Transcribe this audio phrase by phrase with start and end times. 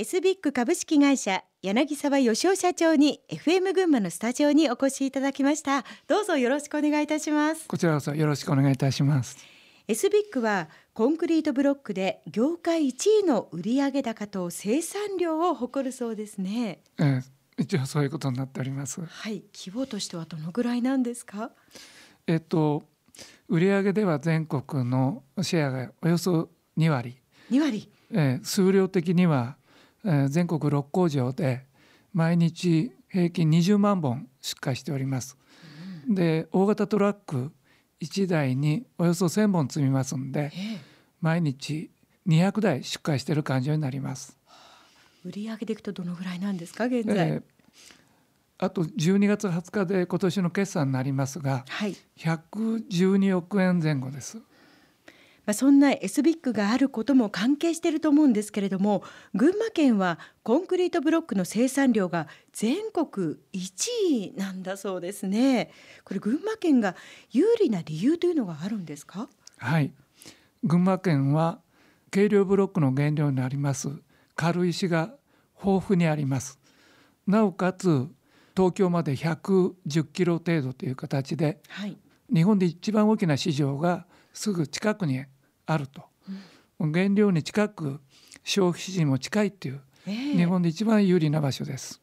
[0.00, 5.84] エビック株式会社柳沢義雄社長に FM 群馬のスタジオにお越しいただきました。
[6.08, 7.68] どうぞよろしくお願いいたします。
[7.68, 9.36] こちらこそよろしくお願いいたします。
[9.86, 12.94] エスビックはコンクリートブロックで業界1
[13.24, 17.22] 位の売上高と生産量を誇るそうですね、えー、
[17.58, 19.02] 一応そういうことになっております。
[19.04, 21.50] はい規模としてはどのぐらいなんですか？
[22.26, 22.84] えっと
[23.50, 26.48] 売上では全国のシェアがおよそ
[26.78, 27.18] 2割。
[27.50, 29.58] 2割、えー、数量的には
[30.04, 31.66] 全国6工場で
[32.12, 35.36] 毎日平均20万本出荷しております。
[36.08, 37.52] で大型トラック
[38.00, 40.50] 1台におよそ1,000本積みますんで
[41.20, 41.90] 毎日
[42.26, 44.36] 200台出荷している感じになります。
[45.24, 47.42] 売上でいくとどのぐらいなんですか現在、えー、
[48.56, 54.38] あと12月20日で今年の決算になりますが、はい、112億円前後です。
[55.50, 59.02] まあ、そんな S ビッグがあることも関係していると思うんですけれども
[59.34, 65.72] 群馬県はコンクリートブロックの生産量が全国1位なんだそうですね。
[66.04, 66.94] これ群馬県が
[67.32, 69.28] 有利な理由というのがあるんですか？
[69.56, 69.92] はい。
[70.62, 71.58] 群馬県は
[72.12, 73.88] 軽量ブロックの原料になります。
[74.36, 75.16] 軽石が
[75.60, 76.60] 豊富にあります。
[77.26, 78.06] なおかつ
[78.56, 81.98] 東京まで110キロ程度という形で、はい、
[82.32, 85.24] 日本で一番大きな市場がすぐ近くに
[85.72, 86.02] あると、
[86.78, 88.00] うん、原料に近く
[88.44, 92.00] 消費地にも近いっていう、えー、日本で一番有利な場所です。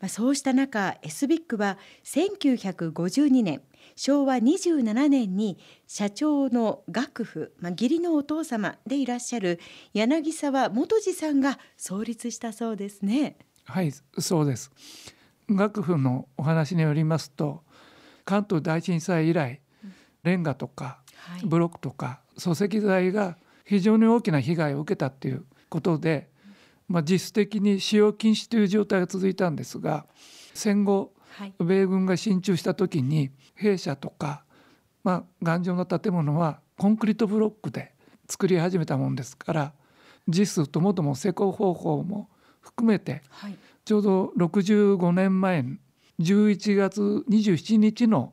[0.00, 3.62] まあ、そうした中 S ビックは1952年
[3.94, 9.60] 昭和27年に社長の楽譜、まあ、義理のお父様でいらっしゃる
[9.92, 13.36] 柳沢元次さんが創立したそうですね。
[13.64, 14.72] はいそうです
[15.48, 17.62] 楽譜のお話によりますと
[18.24, 19.60] 関東大震災以来
[20.24, 21.01] レンガとか
[21.44, 26.28] ブロックとか礎石材が非常に大きな被害を受けたっていうことで、
[26.88, 30.06] まあ、実質的に使用禁止という状態が続いたんですが
[30.54, 31.12] 戦後、
[31.58, 34.44] 米軍が進駐した時に兵舎とか、
[35.04, 37.94] まあ、頑丈な建物はコンクリートブロックで
[38.28, 39.72] 作り始めたもんですから
[40.28, 42.28] 実質ともとも施工方法も
[42.60, 45.64] 含めて、はい、ちょうど65年前
[46.20, 48.32] 11月27日の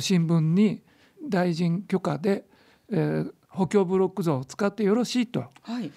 [0.00, 0.82] 新聞に
[1.28, 2.44] 大臣許可で、
[2.90, 5.90] えー、補強ブロック像を使ってよろしいと、はい、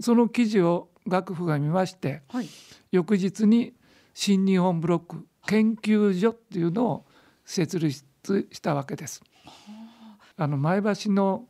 [0.00, 2.48] その記事を楽譜が見まして、はい、
[2.90, 3.74] 翌日に
[4.14, 7.06] 新日本ブロック研究所っていうのを
[7.44, 8.04] 設立
[8.50, 9.22] したわけです。
[10.36, 10.46] あ。
[10.46, 11.46] の前橋の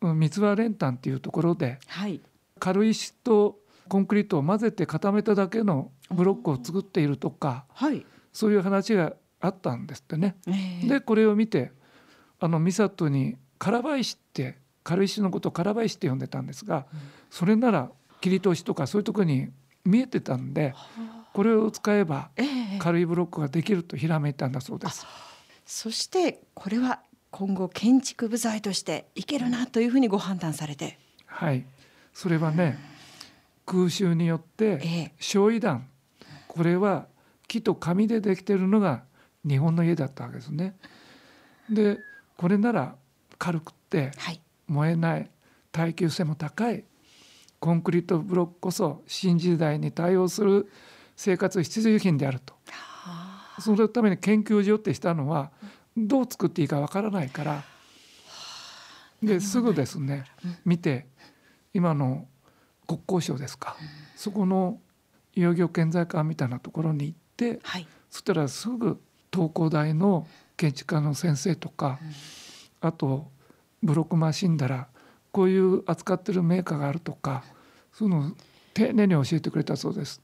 [0.00, 2.20] 三つ葉練炭っていうところで、はい、
[2.58, 10.36] 軽石とコンクリートを混ぜて固めただけのブロックを作っているとか、はい、そういう話があったんですってね。
[10.46, 11.72] えー、でこれを見て
[12.38, 19.48] あの三郷に唐林って軽石のことを唐林って呼んでたんですが、うん、それなら切り通しとかそういうところに
[19.84, 20.74] 見えてたんで、
[21.32, 22.30] これを使えば
[22.78, 25.06] 軽いブロックができるとひらめいたんだそうです。
[25.64, 30.98] そしてこれは今後建築部材としていけるなというふうにご判断されて。
[31.26, 31.64] はい
[32.12, 32.78] それはね、
[33.66, 35.86] 空襲によって焼夷弾、
[36.48, 37.08] これは
[37.46, 39.04] 木と紙でできてるのが
[39.46, 40.76] 日本の家だったわけですね。
[41.68, 41.98] で
[42.36, 42.96] これなら
[43.38, 44.12] 軽くて
[44.66, 45.30] 燃えない
[45.72, 46.84] 耐久性も高い
[47.58, 50.70] コンクリートブロックこそ新時代に対応する
[51.16, 52.54] 生活必需品であると。
[53.58, 55.50] そのために研究所ってしたのは
[55.96, 57.64] どう作っていいかわからないから。
[59.22, 60.24] ですぐですね
[60.64, 61.06] 見て
[61.72, 62.26] 今の
[62.86, 63.76] 国交省ですか。
[64.14, 64.78] そこの
[65.34, 67.60] いよいよ建材館みたいなところに行って、
[68.10, 69.00] そしたらすぐ
[69.32, 71.98] 東工大の建築家の先生とか、
[72.80, 73.30] あと
[73.82, 74.88] ブロックマシンだら
[75.32, 77.44] こういう扱ってるメーカーがあるとか
[77.92, 78.30] そういうのを
[78.74, 80.22] 丁寧に教えてくれたそうです。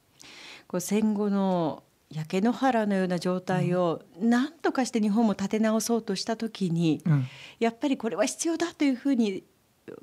[0.66, 7.26] こう戦後の焼け野原のような状態を何とかして日本も立て直そうとした時に、うん、
[7.59, 9.44] やっぱりこれは必要だというふうに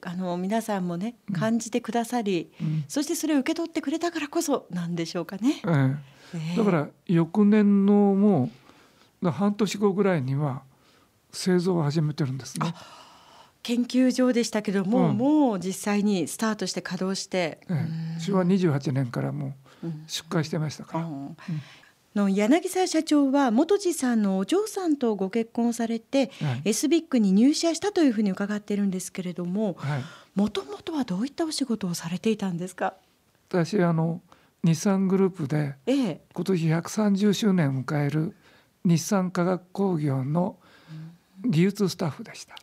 [0.02, 5.62] あの皆さんもね感じてくださり、うん、そしてそれを受け取ってくれたからこそなんでしょうかね。
[6.34, 6.58] ええ。
[6.58, 8.50] だから翌年のもう
[9.22, 10.64] 半年後ぐらいには
[11.32, 12.74] 製造を始めてるんですね。
[13.62, 17.88] 研究所でしたけども、うん、もう実際にスタートして稼働して、え
[18.18, 21.06] え、昭和28年からもう出荷してましたから。
[21.06, 21.36] うんうん。
[22.16, 29.78] の柳沢社長は元次さんのお嬢さんとご結婚されて、はい、S ビックに入社したというふうに伺っているんですけれども
[30.34, 32.96] もともとはどういったお仕事をされていたんですか？
[33.50, 34.22] 私あの
[34.64, 38.36] 日産グループで、ええ、今年130周年を迎える
[38.84, 40.58] 日産化学工業の
[41.46, 42.56] 技術スタッフでした。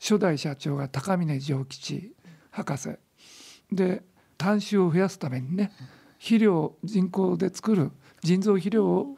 [0.00, 2.12] 初代社長が高峰丈吉
[2.50, 2.90] 博士。
[3.70, 4.02] で
[4.36, 5.72] 単種を増やすためにね
[6.18, 7.90] 肥料人工で作る
[8.22, 9.16] 人造肥料を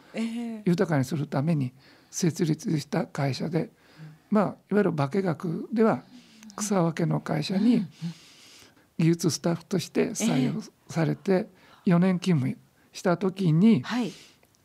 [0.65, 1.73] 豊かにするために
[2.11, 3.71] 設立した会社で、
[4.31, 6.03] まあいわゆる化学では
[6.57, 7.87] 草分けの会社に
[8.99, 11.47] 技術スタッフとして採用されて
[11.87, 12.59] 4年勤務
[12.93, 13.83] した時に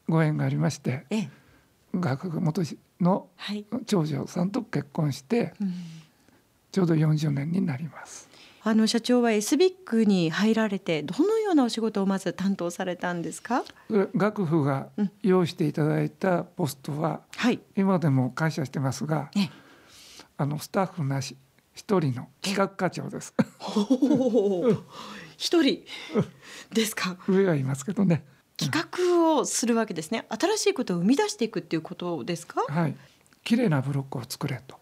[0.08, 1.06] ご縁がありまして、
[1.94, 2.62] 学部元
[3.02, 3.28] の
[3.86, 5.54] 長女さんと結婚して、
[6.72, 8.30] ちょうど40年になります。
[8.68, 13.64] あの社長は S ビックに入られてどのようなお仕事をまず担当されたんですか？
[14.16, 14.90] 学府が
[15.22, 19.30] 用意していただいたポストは、はい、今でも感謝してますが、
[20.38, 21.38] あのスタッフなし
[21.76, 23.36] 一人の企画課長です。
[25.38, 25.84] 一人
[26.74, 27.18] ですか？
[27.30, 28.26] 上はいますけどね。
[28.58, 30.26] 企画をするわけですね。
[30.30, 32.62] 新しいことを生み出していくっていうことですか？
[32.68, 32.96] はい。
[33.44, 34.78] 綺麗なブロックを作れと。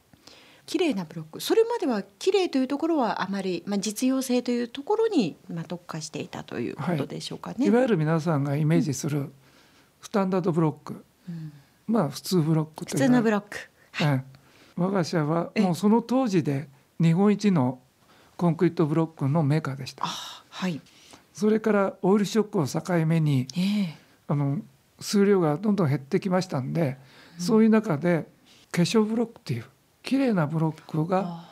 [0.66, 1.42] 綺麗なブロック。
[1.42, 9.34] それまでは綺麗というところはあまり、まあ、実用性というところに、まあ、特化していたということでしょうかね、はい、いわゆる皆さんがイメージする
[10.02, 11.52] スタンダードブロック、うん、
[11.88, 13.58] まあ普通ブロック普通のブロック、
[13.92, 14.24] はい、
[14.78, 16.70] 我が社はもうその当時で
[17.02, 17.80] 日本一の
[18.38, 20.06] コンクリートブロックのメーカーでした。
[20.06, 20.80] はい、
[21.34, 23.94] それからオイルショックを境目に、えー、
[24.28, 24.60] あの
[25.00, 26.98] 数量がどんどん減ってきましたんで、
[27.40, 28.28] うん、そういう中で
[28.72, 29.66] 化粧ブロックっていう
[30.04, 31.46] 綺麗なブロックが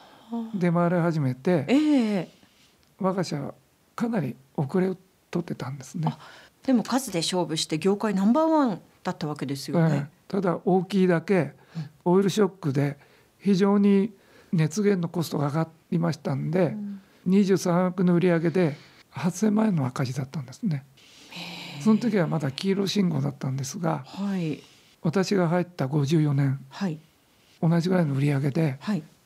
[0.54, 2.28] 出回り始めて、えー、
[3.00, 3.54] 我が社は
[3.96, 4.98] かなり遅れを
[5.30, 6.14] 取ってたんですね。
[6.64, 10.10] でも数で勝負して業界ナンバーワンだったわけですよね。
[10.30, 11.54] えー、ただ大きいだけ
[12.06, 12.98] オイルショックで
[13.40, 14.14] 非常に
[14.54, 18.78] 熱源のコストが上がりましたんで、うん、23億の売り上げで
[19.14, 20.86] 8,000万円の赤字だったんですね。
[21.84, 24.62] その時はまだ黄色信号だったんですが、はい、
[25.02, 27.00] 私が入った54年、はい、
[27.62, 28.80] 同じぐらいの売り上げで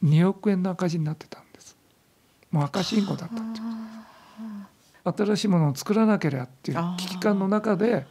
[0.04, 1.76] 2億円の赤字になってたんです。
[2.52, 3.36] もう赤信号だった。
[5.12, 8.08] って新しいものを作らなければっていう危機感の中で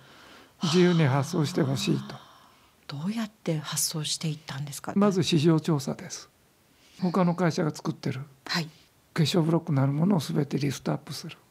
[0.63, 2.15] 自由に発想してほしいと。
[2.87, 6.29] どうやって発想していったんですか、ね、まず市場調査です。
[7.01, 8.21] 他の会社が作ってる。
[9.15, 11.44] 化粧ブロックなるものを全てリストアップする、うん、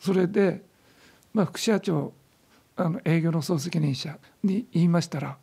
[0.00, 0.62] それで、
[1.34, 2.12] まあ、副社長
[2.76, 5.36] あの営業の総責任者に言いましたら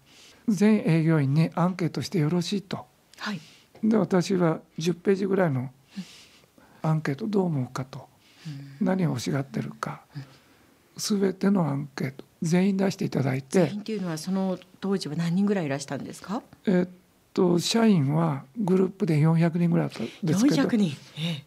[0.48, 2.86] 全営業員にアンケートしてよろしいと。
[3.18, 3.40] はい、
[3.84, 5.72] で私は10ページぐらいの
[6.82, 8.08] アンケートどう思うかと、
[8.80, 10.02] 何を欲しがってるか、
[10.96, 13.66] 全てのアンケート全員出していただいて。
[13.66, 16.44] 全員っていうのはその当時は何人ぐらいいらしたんですか？
[16.68, 16.90] えっ
[17.34, 20.70] と社員はグループで400人ぐらいだったんですけど。
[20.70, 20.98] 人、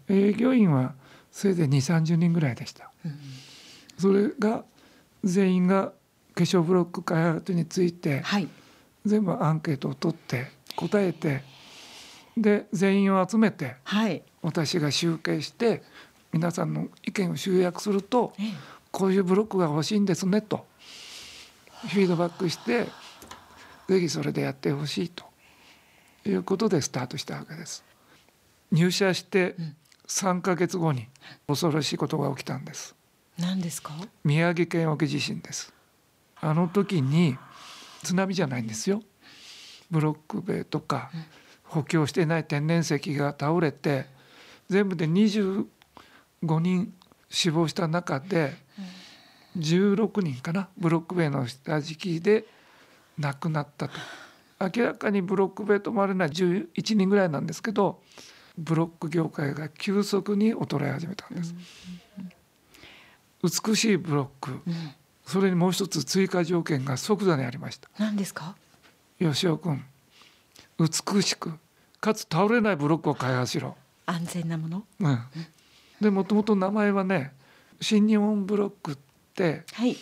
[0.09, 0.94] 営業員は
[1.31, 2.91] せいぜい2 3 0人ぐらいでした。
[3.05, 3.19] うん、
[3.99, 4.65] それが
[5.25, 5.93] 全員が
[6.35, 8.49] 化粧ブロック開発について、はい
[9.09, 10.47] 全部アンケートを取って
[10.77, 11.43] 答えて
[12.37, 15.83] で全員を集めて、はい、私が集計して
[16.33, 18.47] 皆さんの意見を集約すると、ええ、
[18.93, 20.67] こういうブロックが欲しいんですねと
[21.89, 22.87] フィードバックして
[23.89, 25.25] ぜひそれでやってほしいと
[26.27, 27.85] いうことでスタートしたわけです。
[28.71, 29.55] 入社して
[30.08, 31.06] 3ヶ月後に
[31.46, 32.94] 恐ろしいことが起きたんです。
[33.38, 33.93] 何ですか？
[34.25, 35.72] 宮城県沖地震です。
[36.40, 37.37] あの時に
[38.02, 39.02] 津波じゃないんですよ。
[39.90, 41.10] ブロック塀とか
[41.64, 44.06] 補強してない天然石が倒れて
[44.69, 45.66] 全部で25
[46.60, 46.93] 人
[47.31, 48.55] 死亡した中で
[49.58, 52.44] 16人かなブロック塀の下敷きで
[53.19, 53.94] 亡くなったと
[54.79, 58.00] 明らかにブロック塀と思われない11人ぐらいなんですけど
[58.58, 61.55] ブロック業界が急速に衰え始めたんです。
[63.43, 64.60] 美しいブロック、
[65.24, 67.88] それにもう一つ追加条件が即座にありました。
[67.98, 68.56] 何ですか？
[69.20, 69.84] 吉尾君
[70.79, 71.53] 美しく
[72.00, 73.77] かつ倒れないブロックを開発しろ。
[74.06, 75.20] 安全なもの、うん、
[76.00, 77.32] でもともと名前はね
[77.81, 78.98] 新日本ブロックっ
[79.34, 79.96] て、はい、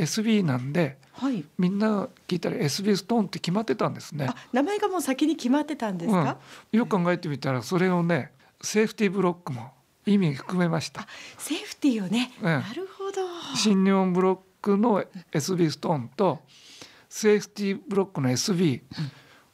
[0.00, 4.30] SB なんで、はい、みんな聞いたら SB ストーンって決まってたんですね。
[4.52, 6.38] 名前がもう先に決まってたんですか、
[6.72, 9.72] うん、よく考えてみたらそれをねセーフティーブロックも
[10.06, 11.06] 意味含めました。
[11.38, 13.20] セーフティーをね、うん、なるほど。
[13.54, 16.40] 新日本ブロックの SB ストーンと
[17.08, 18.82] セーフティーブロックの SB、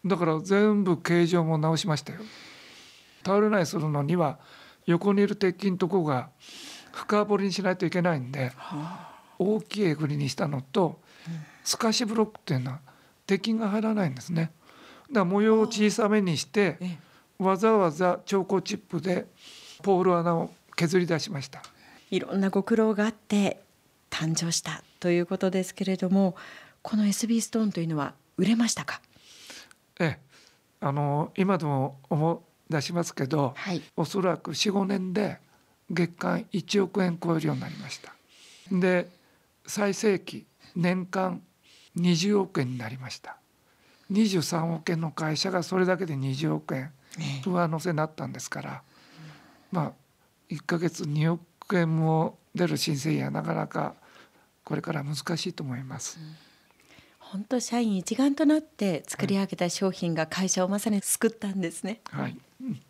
[0.04, 2.20] だから全部形状も直しましたよ。
[3.24, 4.38] 倒れないするのには
[4.84, 6.30] 横にいる鉄筋のとこが
[6.92, 8.52] 深掘りにしないといけないんで、
[9.38, 10.98] 大きいえぐりにしたのと
[11.64, 12.80] 透かしブロックっていうのは
[13.26, 14.52] 鉄筋が入らないんですね。
[15.08, 16.78] だから模様を小さめにして
[17.38, 19.26] わざわざ超高チップで
[19.82, 21.62] ポール穴を削り出しました。
[22.10, 23.60] いろんなご苦労があって
[24.10, 26.36] 誕生したということですけれども
[26.82, 29.00] この SB ストーンというのは売れましたか？
[29.98, 30.26] ええ。
[30.80, 35.38] あの今でも思い出しますけど、はい、おそらく45年で
[35.90, 38.12] 月間1億円超えるようになりました。
[38.70, 39.08] で
[39.66, 41.42] 最盛期年間
[41.96, 43.36] 20億円になりました
[44.12, 46.92] 23億円の会社がそれだけで20億円
[47.44, 48.82] 上乗せになったんですから
[49.72, 49.92] まあ
[50.50, 53.94] 1ヶ月2億円も出る申請やなかなか
[54.64, 56.18] これから難しいと思います。
[57.18, 62.00] 本当社員一丸となって作り上げた商品が会社をまさに救ったんですね。
[62.10, 62.80] はい、うん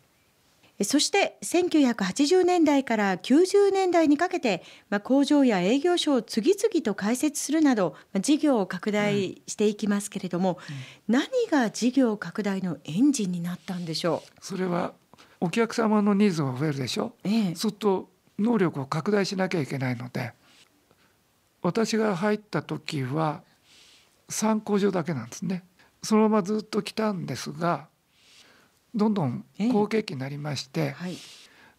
[0.83, 10.59] そして1980年代から90年代にかけて、まあ、工場や営業所を次々と開設するなど、まあ、事業を拡大していきますけれども、
[11.07, 14.31] うん、何が事業拡大のエンジンになったんでしょう？
[14.39, 14.93] それは
[15.41, 20.33] お客様のニーズが増えるでしょ、ええ、そうすると能力を拡大しなきゃいけないので
[21.63, 23.41] 私が入った時は
[24.29, 25.63] 3工場だけなんですね。
[26.03, 27.87] そのままずっと来たんですが
[28.97, 31.15] どんどん好景気になりまして、はい、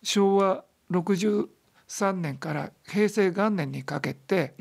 [0.05, 1.49] 昭和63
[2.13, 4.55] 年から平成元年にかけて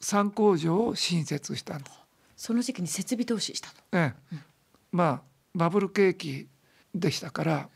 [0.00, 2.00] 3工場を新設したんです。
[2.36, 3.74] その時期に設備投資したと。
[3.92, 4.42] ええ、うん、
[4.92, 5.22] まあ
[5.54, 6.48] バブル景気
[6.94, 7.68] でしたから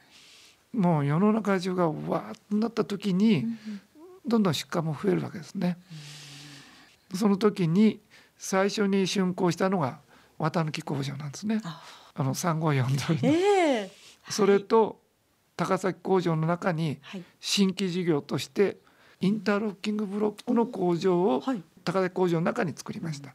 [0.73, 3.45] もう世の中中がわーっとなった時に
[4.27, 5.77] どんどん出荷も増えるわけですね。
[7.15, 8.01] その時に
[8.39, 10.01] 最初に竣工したのが
[10.39, 11.61] 綿抜き工場なんですね。
[11.63, 12.04] あの
[12.35, 15.01] 三五四沿いの、えー、それと
[15.57, 16.99] 高崎工場の中に
[17.41, 18.79] 新規事業として
[19.21, 21.43] インターロッキングブロックの工場を
[21.85, 23.35] 高崎工場の中に作りました。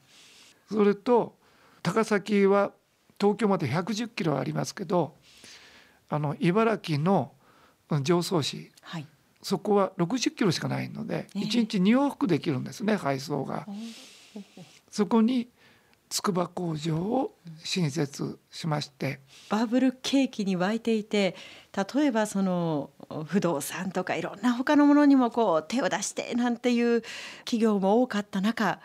[0.72, 1.36] それと
[1.82, 2.72] 高崎は
[3.20, 5.16] 東京まで110キロありますけど
[6.10, 7.32] あの茨城の
[8.04, 9.08] 常総市、はい、
[9.42, 13.68] そこは60キロしかないので、えー、1日2往復できるんですね配送が。
[14.92, 15.48] そこに
[16.10, 21.36] 筑波工場を新設しまして、バブル景気に沸いていて
[21.94, 22.90] 例えばその
[23.26, 27.04] 不動産とかいろんな他のものにもこう手を出してなんていう
[27.40, 28.80] 企業も多かった中、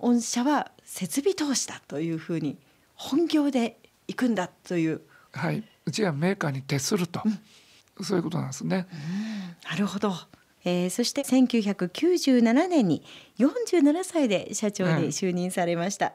[0.00, 2.58] うん、御社は設備投資だというふうに
[2.94, 3.78] 本業で
[4.08, 5.02] 行くんだという。
[5.32, 8.86] はい、うちはメーカーに徹すると、うん、そういうことなんですね。
[9.68, 10.14] なるほど。
[10.64, 13.02] えー、そして1997年に
[13.38, 16.06] 47歳で社長に就任されました。
[16.06, 16.12] うん、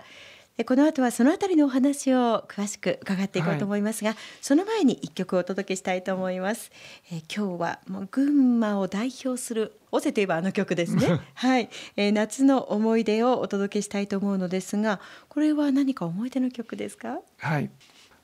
[0.65, 6.71] この後はそのあたりのお話を詳しく伺っていこうと思いますが、はい、その前に一曲お届けしたいと思います。
[7.11, 11.19] えー、今日はもう群馬を代表する尾瀬といえばあの曲ですね。
[11.35, 14.99] はい、えー、夏の思い出をお届けしたいと思うのですが、
[15.29, 17.19] これは何か思い出の曲ですか？
[17.37, 17.69] はい。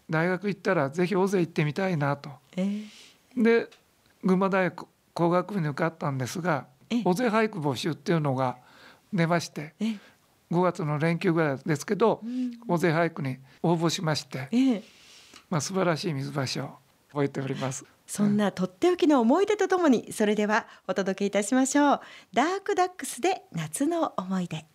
[0.09, 2.29] 大学行ったらぜひ尾瀬行ってみたいなと。
[2.57, 2.85] えー、
[3.41, 3.67] で
[4.23, 6.67] 群馬大学工学部に受かったんですが
[7.05, 8.57] 尾瀬俳句募集っていうのが
[9.13, 9.73] 出まして
[10.51, 12.21] 5月の連休ぐらいですけど
[12.67, 14.49] 尾瀬俳句に応募しまして、
[15.49, 16.69] まあ、素晴らしい水橋を
[17.09, 17.85] 覚えております。
[18.07, 21.99] そんなとっておきの思い出とともにそれではお届けいたしましょう。
[22.33, 24.65] ダークダックスで夏の思い出